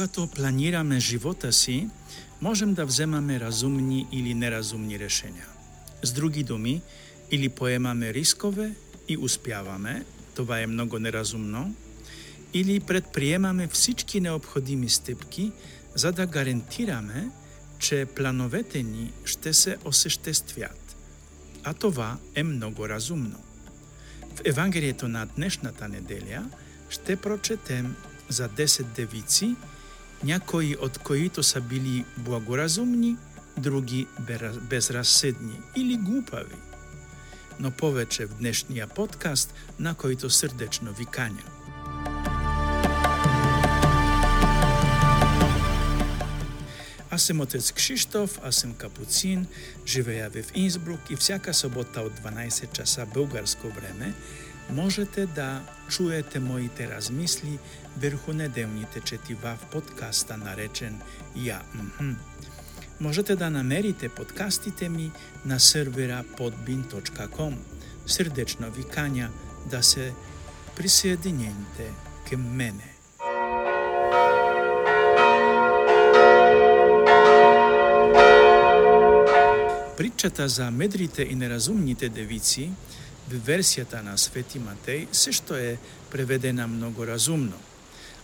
[0.00, 1.88] Когато планираме живота си,
[2.40, 5.46] можем да вземаме разумни или неразумни решения.
[6.02, 6.82] С други думи,
[7.30, 8.74] или поемаме рискове
[9.08, 10.04] и успяваме,
[10.34, 11.74] това е много неразумно,
[12.54, 15.52] или предприемаме всички необходими стъпки,
[15.94, 17.30] за да гарантираме,
[17.78, 20.96] че плановете ни ще се осъществят.
[21.64, 23.40] А това е много разумно.
[24.36, 26.50] В Евангелието на днешната неделя
[26.88, 27.96] ще прочетем
[28.28, 29.56] за 10 девици,
[30.24, 33.16] някои от които са били благоразумни,
[33.58, 34.06] други
[34.60, 36.56] безразсъдни или глупави.
[37.60, 41.42] Но повече в днешния подкаст, на който сърдечно ви каня.
[47.10, 49.46] Аз съм отец Кшиштоф, аз съм капуцин,
[49.86, 54.14] живея в Инсбрук и всяка събота от 12 часа българско време
[54.72, 57.58] можете да чуете моите размисли
[58.02, 61.00] върху неделните четива в подкаста, наречен
[61.36, 61.62] Я.
[61.74, 62.12] Мхм.
[63.00, 65.12] Можете да намерите подкастите ми
[65.44, 67.54] на сервера podbin.com.
[68.06, 69.30] Сърдечно ви каня
[69.70, 70.12] да се
[70.76, 71.90] присъедините
[72.30, 72.94] към мене.
[79.96, 82.70] Притчата за медрите и неразумните девици
[83.32, 85.78] версията на Свети Матей също е
[86.10, 87.58] преведена много разумно.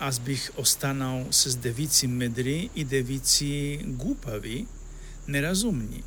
[0.00, 4.66] Аз бих останал с девици медри и девици глупави,
[5.28, 6.02] неразумни.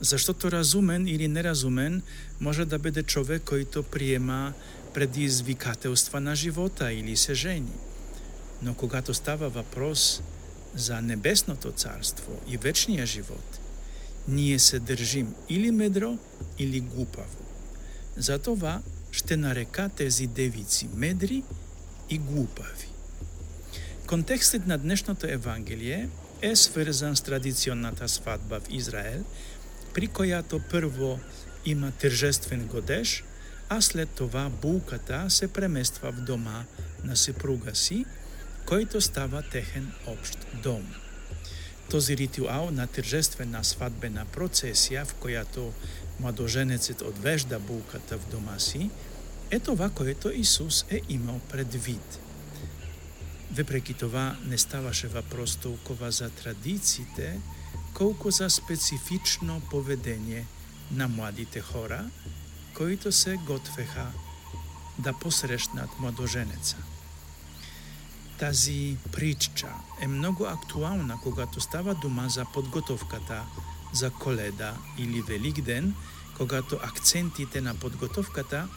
[0.00, 2.02] Защото разумен или неразумен
[2.40, 4.52] може да бъде човек, който приема
[4.94, 7.72] предизвикателства на живота или се жени.
[8.62, 10.22] Но когато става въпрос
[10.74, 13.60] за небесното царство и вечния живот,
[14.28, 16.18] ние се държим или медро,
[16.58, 17.43] или глупаво.
[18.16, 21.42] Затова ще нарека тези девици медри
[22.10, 22.88] и глупави.
[24.06, 26.08] Контекстът на днешното Евангелие
[26.42, 29.24] е свързан с традиционната сватба в Израел,
[29.94, 31.20] при която първо
[31.64, 33.24] има тържествен годеж,
[33.68, 36.64] а след това булката се премества в дома
[37.04, 38.04] на съпруга си,
[38.66, 41.03] който става техен общ дом.
[41.94, 45.72] Този ритуал на тържествена сватбена процесия, в която
[46.20, 48.90] младоженецът отвежда булката в дома си,
[49.50, 52.18] е това, което Исус е имал предвид.
[53.52, 57.40] Въпреки това не ставаше въпрос толкова за традициите,
[57.92, 60.46] колко за специфично поведение
[60.90, 62.10] на младите хора,
[62.76, 64.06] които се готвеха
[64.98, 66.76] да посрещнат младоженеца.
[68.38, 69.68] Тази притча
[70.00, 73.42] е много актуална, когато става дума за подготовката
[73.92, 75.94] за Коледа или Великден,
[76.36, 78.68] когато акцентите на подготовката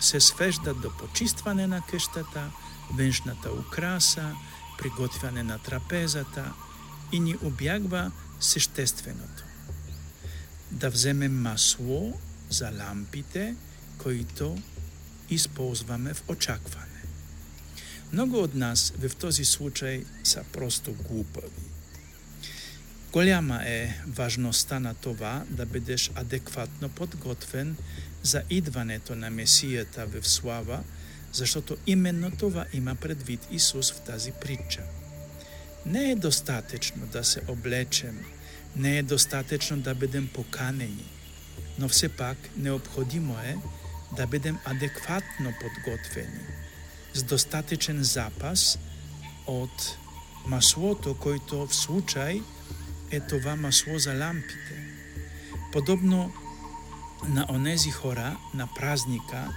[0.00, 2.50] се свеждат до почистване на къщата,
[2.92, 4.34] външната украса,
[4.78, 6.52] приготвяне на трапезата
[7.12, 9.44] и ни обягва същественото.
[10.70, 13.56] Да вземем масло за лампите,
[13.98, 14.58] които
[15.30, 16.85] използваме в очакване.
[18.12, 21.50] Много от нас в този случай са просто глупави.
[23.12, 27.76] Голяма е важността на това да бъдеш адекватно подготвен
[28.22, 30.84] за идването на Месията в слава,
[31.32, 34.82] защото именно това има предвид Исус в тази притча.
[35.86, 38.24] Не е достатъчно да се облечем,
[38.76, 41.12] не е достатъчно да бъдем поканени,
[41.78, 43.56] но все пак необходимо е
[44.16, 46.40] да бъдем адекватно подготвени,
[47.16, 48.78] с достатъчен запас
[49.46, 49.98] от
[50.46, 52.42] маслото, който в случай–
[53.28, 54.74] това масло за лампите.
[55.72, 56.32] Подобно
[57.28, 59.48] на онези хора на празника,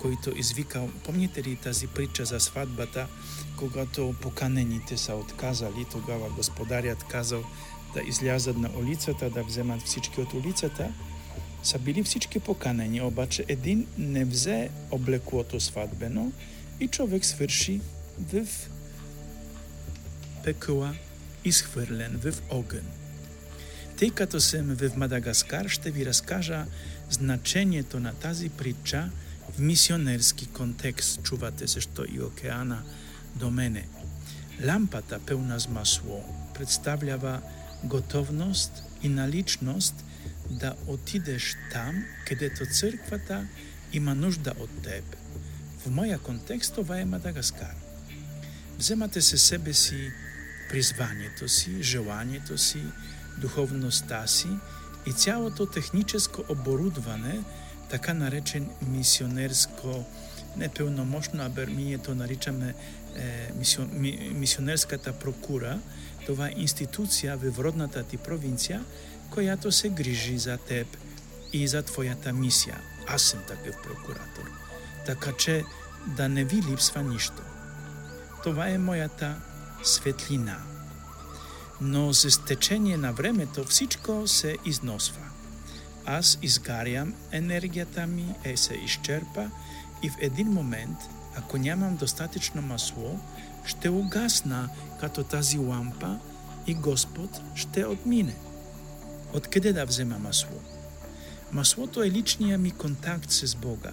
[0.00, 3.06] който извикал, помните ли тази притча за сватбата,
[3.58, 7.44] когато поканените са отказали, тогава господарят казал
[7.94, 10.92] да излязат на улицата, да вземат всички от улицата,
[11.62, 16.32] са били всички поканени, обаче един не взе облеклото сватбено
[16.80, 17.80] и човек свърши
[18.18, 18.46] в
[20.44, 20.94] пекла
[21.44, 22.86] изхвърлен в огън.
[23.98, 26.64] Тъй като съм в Мадагаскар, ще ви разкажа
[27.10, 29.10] значението на тази притча
[29.52, 31.22] в мисионерски контекст.
[31.22, 32.82] Чувате също и океана
[33.34, 33.88] до мене.
[34.66, 36.24] Лампата, пълна с масло,
[36.54, 37.40] представлява
[37.84, 40.04] готовност и наличност
[40.50, 43.46] да отидеш там, където църквата
[43.92, 45.04] има нужда от теб.
[45.14, 45.45] В моя
[46.24, 47.74] контекст това е Мадагаскар.
[48.78, 50.10] Вземате се себе си
[50.68, 52.82] призванието си, желанието си,
[53.38, 54.48] духовността си
[55.06, 57.40] и цялото техническо оборудване,
[57.90, 60.04] така наречен мисионерско
[60.56, 62.74] непълномощно, абе ние то наричаме
[63.16, 65.78] е, мисион, ми, мисионерската прокура,
[66.26, 68.84] това е институция в родната ти провинция,
[69.30, 70.96] която се грижи за теб
[71.52, 72.80] и за твоята мисия.
[73.06, 74.55] Аз съм такъв прокуратор.
[75.06, 75.64] Така че
[76.06, 77.42] да не ви липсва нищо.
[78.42, 79.36] Това е моята
[79.82, 80.56] светлина.
[81.80, 85.22] Но с течение на времето всичко се износва.
[86.06, 89.50] Аз изгарям енергията ми, е се изчерпа
[90.02, 90.98] и в един момент,
[91.36, 93.20] ако нямам достатъчно масло,
[93.64, 94.68] ще угасна
[95.00, 96.18] като тази лампа
[96.66, 98.36] и Господ ще отмине.
[99.34, 100.60] Откъде да взема масло?
[101.52, 103.92] Маслото е личния ми контакт с Бога.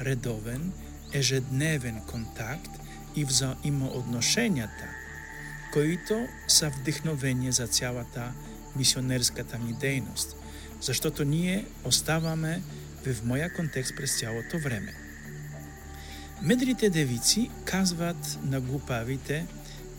[0.00, 0.72] Редовен,
[1.12, 2.70] ежедневен контакт
[3.16, 4.88] и взаимоотношенията,
[5.72, 8.32] които са вдъхновение за цялата
[8.76, 10.36] мисионерската ми дейност,
[10.80, 12.62] защото ние оставаме
[13.06, 14.94] в моя контекст през цялото време.
[16.42, 19.46] Медрите девици казват на глупавите,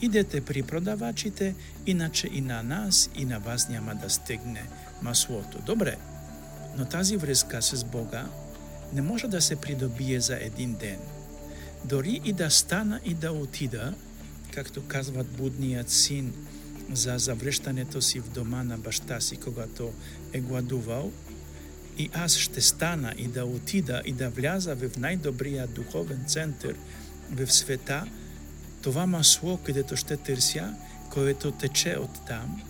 [0.00, 1.54] идете при продавачите,
[1.86, 4.62] иначе и на нас, и на вас няма да стигне
[5.02, 5.58] маслото.
[5.66, 5.96] Добре,
[6.76, 8.26] но тази връзка с Бога
[8.92, 10.98] не може да се придобие за един ден.
[11.84, 13.94] Дори и да стана и да отида,
[14.54, 16.32] както казват будният син
[16.92, 19.92] за завръщането си в дома на баща си, когато
[20.32, 21.12] е гладувал,
[21.98, 26.74] и аз ще стана и да отида и да вляза в най-добрия духовен център
[27.30, 28.06] в света,
[28.82, 30.74] това масло, където ще търся,
[31.10, 32.62] което тече от там,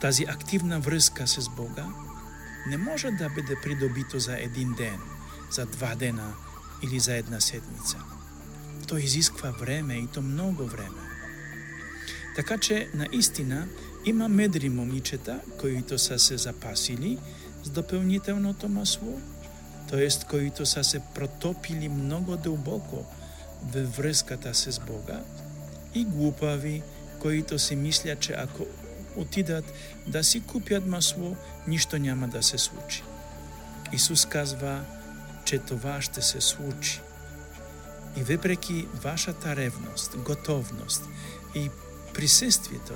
[0.00, 1.86] тази активна връзка с Бога,
[2.66, 4.98] не може да бъде придобито за един ден,
[5.50, 6.34] за два дена
[6.82, 7.98] или за една седмица.
[8.88, 11.00] То изисква време и то много време.
[12.36, 13.68] Така че наистина
[14.04, 17.18] има медри момичета, които са се запасили
[17.62, 19.20] с допълнителното масло,
[19.90, 20.08] т.е.
[20.30, 23.06] които са се протопили много дълбоко
[23.62, 25.20] във връзката с Бога
[25.94, 26.82] и глупави,
[27.18, 28.66] които си мислят, че ако
[29.16, 29.72] отидат
[30.06, 33.02] да си купят масло, нищо няма да се случи.
[33.92, 34.84] Исус казва,
[35.44, 37.00] че това ще се случи.
[38.16, 41.02] И въпреки вашата ревност, готовност
[41.54, 41.70] и
[42.14, 42.92] присъствието,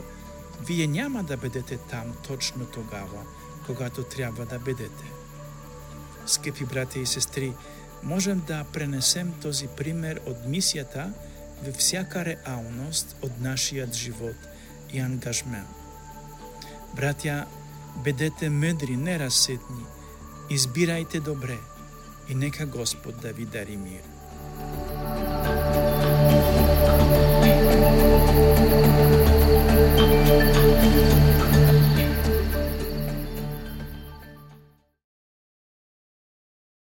[0.67, 3.23] вие няма да бъдете там точно тогава,
[3.67, 5.05] когато трябва да бъдете.
[6.27, 7.53] Скъпи брати и сестри,
[8.03, 11.13] можем да пренесем този пример от мисията
[11.63, 14.37] във всяка реалност от нашият живот
[14.93, 15.78] и ангажмент.
[16.99, 17.47] Братя,
[17.97, 19.85] бъдете мъдри, неразсетни,
[20.51, 21.59] избирайте добре
[22.29, 24.03] и нека Господ да ви дари мир.
[26.89, 27.28] thank you